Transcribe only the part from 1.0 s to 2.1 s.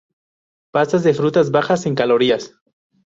de frutas bajas en